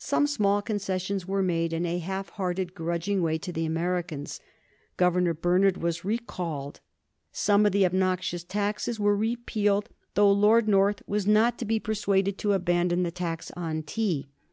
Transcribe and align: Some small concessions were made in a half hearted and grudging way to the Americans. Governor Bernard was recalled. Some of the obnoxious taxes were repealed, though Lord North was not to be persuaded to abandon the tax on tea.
Some 0.00 0.26
small 0.26 0.60
concessions 0.60 1.28
were 1.28 1.40
made 1.40 1.72
in 1.72 1.86
a 1.86 2.00
half 2.00 2.30
hearted 2.30 2.70
and 2.70 2.74
grudging 2.74 3.22
way 3.22 3.38
to 3.38 3.52
the 3.52 3.64
Americans. 3.64 4.40
Governor 4.96 5.34
Bernard 5.34 5.76
was 5.76 6.04
recalled. 6.04 6.80
Some 7.30 7.64
of 7.64 7.70
the 7.70 7.86
obnoxious 7.86 8.42
taxes 8.42 8.98
were 8.98 9.14
repealed, 9.16 9.88
though 10.14 10.32
Lord 10.32 10.66
North 10.66 11.00
was 11.06 11.28
not 11.28 11.58
to 11.58 11.64
be 11.64 11.78
persuaded 11.78 12.38
to 12.38 12.54
abandon 12.54 13.04
the 13.04 13.12
tax 13.12 13.52
on 13.52 13.84
tea. 13.84 14.26